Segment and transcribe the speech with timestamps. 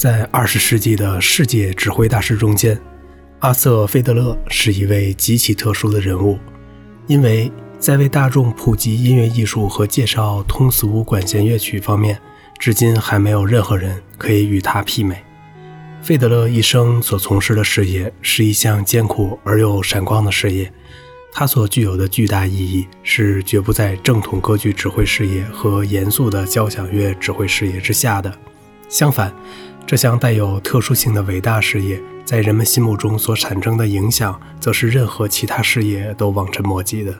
[0.00, 2.80] 在二十世纪的世界指挥大师中间，
[3.40, 6.38] 阿瑟·费德勒是一位极其特殊的人物，
[7.06, 12.18] 因为在为大众普及音乐艺术和介绍通俗管弦乐曲方面，
[12.58, 15.22] 至今还没有任何人可以与他媲美。
[16.00, 20.72] 费德勒一生所从事的事业是一项艰苦而又闪光的事业，
[21.30, 28.32] 他所具有的巨大意义是绝不在正统歌剧指挥事业和严肃的交响乐指挥事业之下的。
[28.88, 29.32] 相反，
[29.90, 37.12] 这项带有特殊性的伟大事业在人们心目中所产生的影响，则是任何其他事业都望尘莫及的。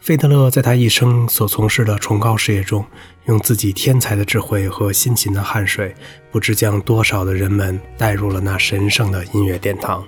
[0.00, 2.84] 费德勒在他一生所从事的崇高事业中，
[3.26, 5.94] 用自己天才的智慧和辛勤的汗水，
[6.32, 10.04] 不知将多少的人们带入了那神圣的音乐殿堂。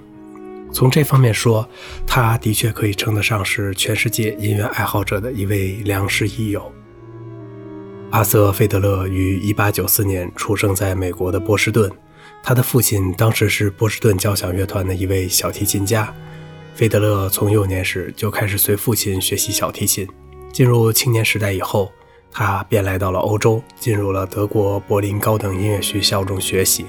[0.72, 1.64] 从这方面说，
[2.04, 6.72] 他的确可以称得上是全世界音乐爱好者的一位良师益友。
[8.10, 11.88] 阿瑟·费德勒于1894年出生在美国的波士顿，
[12.42, 16.12] 他的父亲当时是波士顿交响乐团的一位小提琴家。
[16.74, 20.08] 费德勒从幼年时就开始随父亲学习小提琴，
[20.52, 21.92] 进入青年时代以后，
[22.32, 26.86] 他便来到了欧洲，进入了德国柏林高等音乐学校中学习。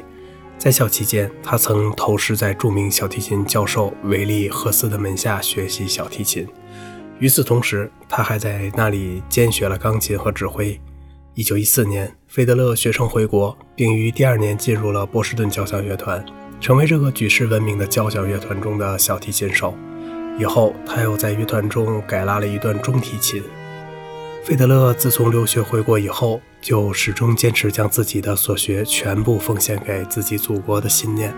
[0.58, 6.48] 在校期间，他曾投师在著名小提琴教授维利赫斯的门下学习小提琴。
[7.20, 10.82] 与此同时，他还在那里兼学了钢琴和指挥。
[11.36, 16.24] 1914年，费德勒学成回国，并于第二年进入了波士顿交响乐团。
[16.60, 19.74] 成为这个举世闻名的交响乐团中的小提琴手。
[20.38, 23.42] 以后，他又在乐团中改拉了一段中提琴。
[24.44, 31.34] 费德勒自从留学回国以后，就始终坚持将自己的所学全部奉献给自己祖国的信念。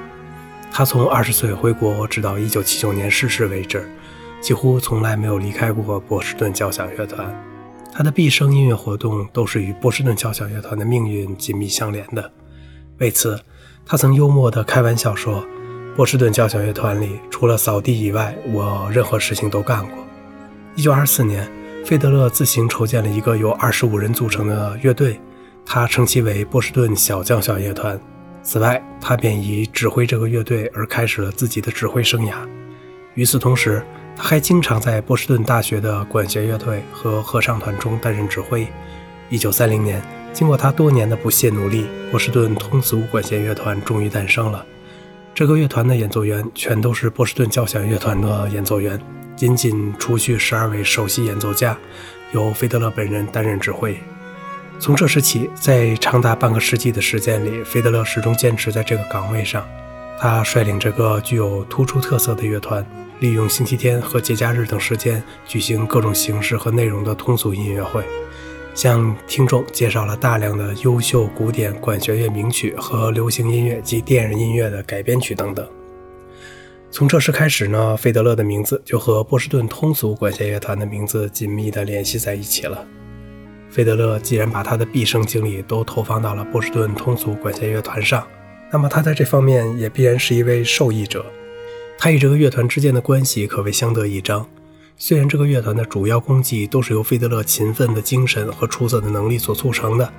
[0.71, 3.89] 他从二十岁回国直到一九七九年逝世为止，
[4.41, 7.52] 几乎从来没有离开过波士顿交响乐团。
[7.95, 12.31] 他的毕生音乐活动都是与波士顿交响乐团的命运紧密相连的。
[12.97, 13.39] 为此，
[13.85, 15.45] 他曾幽默地开玩笑说
[15.95, 20.03] ：“波士顿交响乐团里，除了扫地以外，我任何事情都干过。
[20.75, 21.47] ”1924 年，
[21.85, 25.21] 费德勒自行筹建了一个由25人组成的乐队，
[25.63, 27.99] 他称其为波士顿小交响乐团。
[28.41, 32.33] 此外，他便以指挥这个乐队而开始了自己的指挥生涯。
[33.13, 38.67] 与此同时，他还经常在波士顿大学的管弦乐队和合唱团中担任指挥。
[39.31, 40.01] 1930年。
[40.33, 44.65] 经过他多年的不懈努力，波士顿通俗管弦乐团终于诞生了。
[45.35, 48.99] 这个乐团的演奏员全都是波士顿交响乐团的演奏员，
[49.35, 51.77] 仅仅除去十二位首席演奏家，
[52.31, 53.95] 由费德勒本人担任指挥。
[54.79, 59.63] 从这时起，在长达半个世纪的时间里，费德勒始终坚持在这个岗位上。
[60.23, 62.81] 他率领这个具有突出特色的乐团，
[63.19, 68.01] 利用星期天和节假日等时间举行各种形式和内容的通俗音乐会。
[68.73, 75.67] 向听众介绍了大量的优秀古典管弦乐名曲和流行音乐及电影音乐的改编曲等等。
[76.89, 82.87] 从这时开始呢，费德勒的名字就和波士顿通俗管弦乐团的名字紧密地联系在一起了。
[83.69, 88.25] 费德勒既然把他的毕生精力都投放到了波士顿通俗管弦乐团上，
[88.73, 91.23] 那么他在这方面也必然是一位受益者。
[91.95, 94.43] 他与这个乐团之间的关系可谓相得益彰。
[94.97, 100.11] 虽然这个乐团的主要功绩都是由费德勒勤奋的精神和出色的能力所促成的，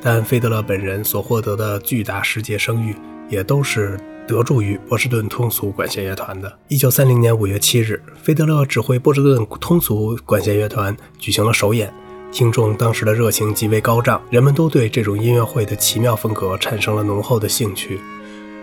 [0.00, 2.96] 但费德勒本人所获得的巨大世界声誉
[3.28, 6.58] 也都是得助于波士顿通俗管弦乐团的。
[6.68, 11.92] 一九三零年五月七日，费德勒指挥波士顿通俗管弦乐团举行了首演，
[12.30, 17.98] 听众当时的热情极为高涨，人们都对这种音乐会的奇妙风格产生了浓厚的兴趣。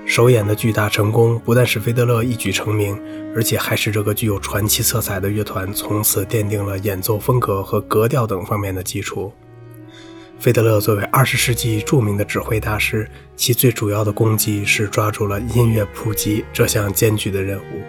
[0.06, 2.96] 首演的巨大成功不但使费德勒一举成名，
[3.36, 9.34] 而且还使这个具有传奇色彩的乐团从此奠定了演奏风格和格调等方面的基础。
[10.38, 17.82] 费德勒作为二十世纪著名的指挥大师，其最主要的功绩是抓住了音乐普及这项艰巨的任务，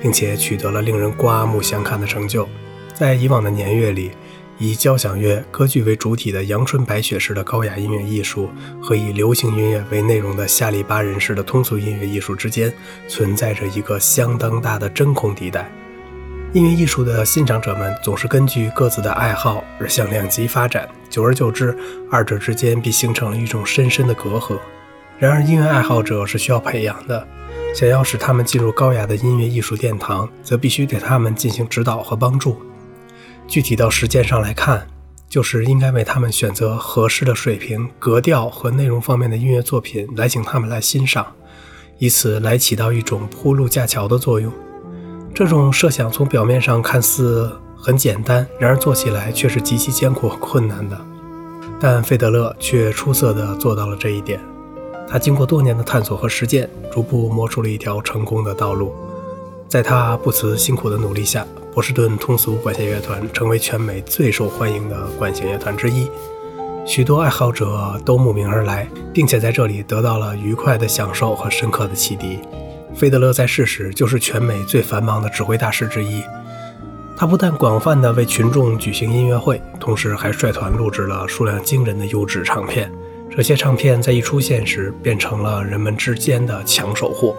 [0.00, 2.48] 并且取得了令人刮目相看的成就。
[2.94, 4.12] 在以往的年月里，
[4.58, 8.48] 以交响乐、歌剧为主体的阳春白雪式的高雅音乐艺术，
[8.80, 12.72] 和以流行音乐为内容的下里巴人式的通俗音乐艺术之间，
[13.08, 15.70] 存在着一个相当大的真空地带。
[16.52, 21.76] 音乐艺术的欣赏者们总是根据各自的爱好而向两极发展，久而久之，
[22.08, 24.56] 二者之间必形成了一种深深的隔阂。
[25.18, 27.26] 然而，音乐爱好者是需要培养的，
[27.74, 32.56] 想要使他们进入高雅的音乐艺术殿堂，则必须对他们进行指导和帮助。
[33.46, 34.86] 具体到实践上来看，
[35.28, 41.26] 就是应该为他们选择合适的水平、格调和内容方面的音乐作品来请他们来欣赏，
[41.98, 44.52] 以此来起到一种铺路架桥的作用。
[45.34, 50.98] 这种设想从表面上看似很简单，然而做起来却是极其艰苦和困难的。
[51.80, 54.40] 但费德勒却出色地做到了这一点。
[55.06, 58.94] 他经过多年的探索和实践，逐步摸出了一条成功的道路。
[59.68, 66.08] 在他不辞辛苦的努力下，波士顿通俗管弦乐团成为全美最受欢迎的管弦乐团之一。
[66.86, 72.38] 许多爱好者都慕名而来，并且在这里得到了愉快的享受和深刻的启迪。
[72.94, 76.22] 费德勒在世时就是全美最繁忙的指挥大师之一。
[77.16, 82.92] 他不但广泛地为群众举行音乐会，同时还率团录制了数量惊人的优质唱片。
[83.34, 87.34] 这些唱片在一出现时，变成了人们之间的抢手货。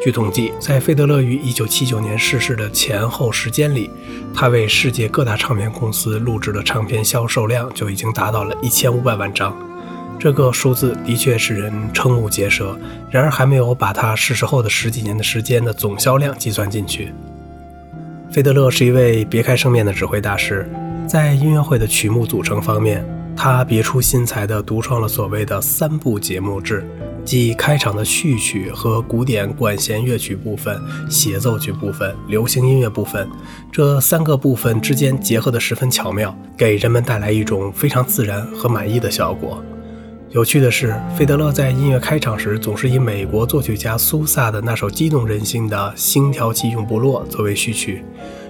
[0.00, 3.90] 据统计，在费德勒于1979年逝世的前后时间里，
[4.32, 9.56] 他为世界各大唱片公司录制的唱片销售量就已经达到了1500万张。
[10.16, 12.78] 这个数字的确使人瞠目结舌。
[13.10, 17.12] 然而，还没有把他逝世后的十几年的时间的总销量计算进去。
[18.30, 20.70] 费德勒是一位别开生面的指挥大师，
[21.08, 23.04] 在音乐会的曲目组成方面，
[23.40, 26.84] 他别出心裁地独创了所谓的三部节目制，
[27.24, 30.76] 即开场的序曲和古典管弦乐曲部分、
[31.08, 33.28] 协奏曲部分、流行音乐部分
[33.70, 39.62] 这三个部分之间结合得十分巧妙，给人们带来一种非常自然和满意的效果。
[40.30, 48.02] 有趣的是，费德勒在音乐开场时总是以美国作曲家苏萨的那首激动人心的《星条旗永不落》作为序曲。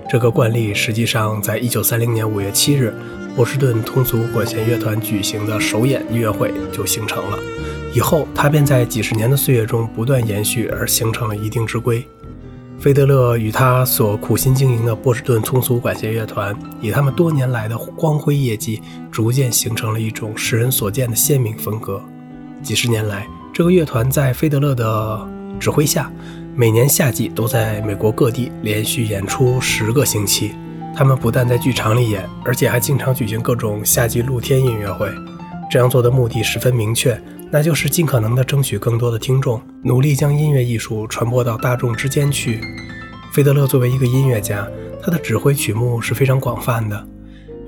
[0.08, 2.94] 这个惯例实际上在1930年5月7日，
[3.38, 7.38] 波士顿通俗管弦乐团举行的首演音乐会就形成了。
[7.94, 12.04] 以后，他便在几十年的岁月中不断延续，而形成了一定之规。
[12.80, 22.02] 费德勒与他所苦心经营的波士顿通俗管弦乐团，以他们多年来的光辉业绩，逐渐形成了一种世人所见的鲜明风格。
[22.60, 23.24] 几十年来，
[23.54, 25.28] 这个乐团在费德勒的
[25.60, 26.10] 指挥下，
[26.56, 30.56] 每年夏季都在美国各地连续演出十个星期。
[30.98, 35.08] 他们不但在剧场里演，而且还经常举行各种夏季露天音乐会。
[35.70, 37.16] 这样做的目的十分明确。
[37.52, 42.60] 那就是尽可能地争取更多的听众，努力将音乐艺术传播到大众之间去。
[43.32, 44.66] 费德勒作为一个音乐家，
[45.00, 47.06] 他的指挥曲目是非常广泛的。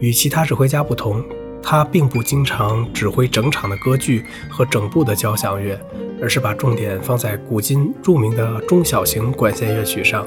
[0.01, 1.25] 与其他指挥家不同，
[1.63, 5.81] 他并不经常指挥整场的歌剧和整部的交响乐，
[6.21, 10.27] 而是把重点放在古今著名的中小型管弦乐曲上。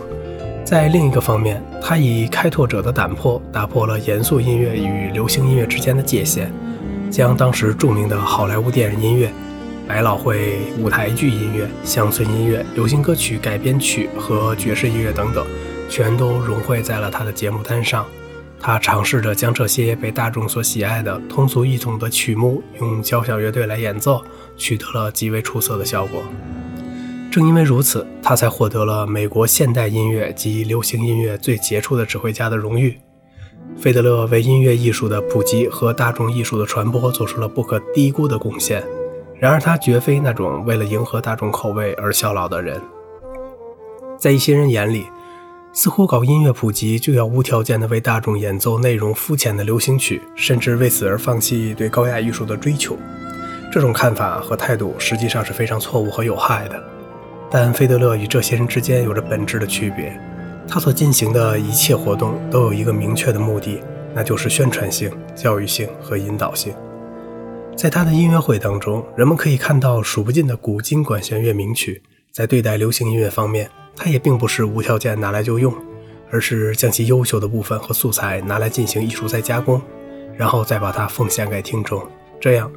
[0.63, 6.51] 在另一个方面，他以开拓者的胆魄打破了严肃音乐与流行音乐之间的界限。
[7.11, 9.31] 将当时著名的好莱坞电影音乐、
[9.87, 15.45] 百老汇舞台剧音乐、乡村音乐、流行歌曲改编曲和爵士音乐等等，
[15.89, 18.05] 全都融汇在了他的节目单上。
[18.59, 24.23] 他尝试着将这些被大众所喜爱的通俗易懂的曲目，用交响乐队来演奏，
[24.57, 26.23] 取得了极为出色的效果。
[27.33, 32.95] 正因为如此，他才获得了美国现代音乐及流行音乐最杰出的指挥家的荣誉。
[33.75, 38.83] 费德勒为音乐艺术的普及和大众艺术的传播做出了不可低估的贡献。
[39.39, 42.79] 然而，他绝非那种为了迎合大众口味而效劳的人。
[44.15, 45.07] 在一些人眼里，
[45.73, 52.95] 似乎搞音乐普及就要无条件地为大众演奏内容肤浅的流行曲，甚至为此而放弃对高雅艺术的追求。
[53.71, 56.92] 这种看法和态度实际上是非常错误和有害的。
[57.53, 60.19] 但费德勒与这些人之间有着本质的区别。
[60.67, 63.79] 他所进行的一切活动都有一个明确的目的，
[64.15, 66.73] 那就是宣传性、教育性和引导性。
[67.77, 72.01] 在他的音乐会当中，人们可以看到数不尽的古今管弦乐名曲。
[72.31, 75.71] 在对待流行音乐方面，他也并不是无条件拿来就用，
[76.31, 79.79] 而是将其优秀的部分和素材拿来进行艺术再加工，
[80.35, 82.01] 然后再把它奉献给听众。
[82.43, 82.69] 这样，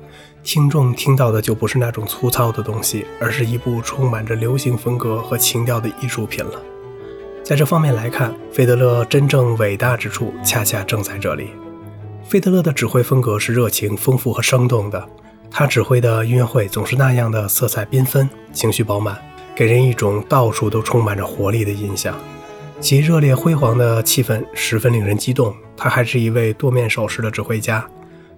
[0.45, 6.63] 听众听到的就不是那种粗糙的东西，而是一部充满着流行风格和情调的艺术品了。
[7.43, 11.49] 在这方面来看，费德勒真正伟大之处恰恰正在这里。
[12.23, 15.05] 费德勒的指挥风格是热情、丰富和生动的，
[15.51, 19.19] 他指挥的音乐会总是那样的色彩缤纷、情绪饱满，
[19.57, 22.17] 给人一种到处都充满着活力的印象。
[22.81, 25.53] 其热烈辉煌的气氛十分令人激动。
[25.77, 27.85] 他还是一位多面手势的指挥家，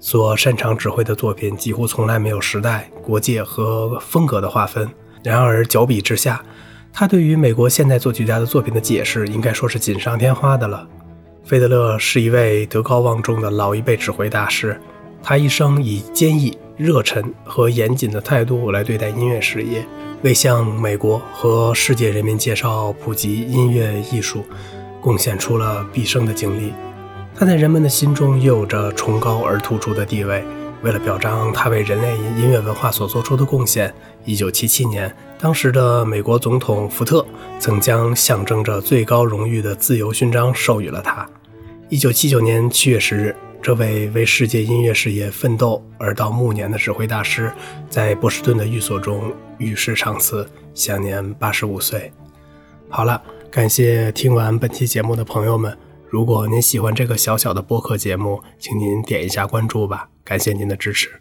[0.01, 4.89] 所擅长指挥的作品几乎从来没有时代、国界和风格的划分。
[5.23, 6.43] 然而，脚比之下，
[6.93, 10.87] 他对于美国现代作曲家的作品的解释，应该说是锦上添花的了。
[11.45, 14.81] 费德勒是一位德高望重的老一辈指挥大师，
[15.23, 19.85] 他一生以坚毅、热忱和严谨的态度来对待音乐事业，
[20.23, 24.45] 为向美国和世界人民介绍、普及音乐艺术，
[25.01, 26.73] 贡献出了毕生的精力。
[27.39, 30.43] 他在人们的心中又有着崇高而突出的地位。
[30.83, 33.95] 为了表彰他为人类音乐文化所做出的贡献
[34.27, 37.25] ，1977年，当时的美国总统福特
[37.61, 41.25] 曾将象征着最高荣誉的自由勋章授予了他。
[41.91, 47.53] 1979年7月10日，这位为世界音乐事业奋斗而到暮年的指挥大师，
[47.89, 52.11] 在波士顿的寓所中与世长辞，享年八十五岁。
[52.89, 55.79] 好了，感谢听完本期节目的朋友们。
[56.11, 61.21] 如果您喜欢这个小小的播客节目，请您点一下关注吧，感谢您的支持。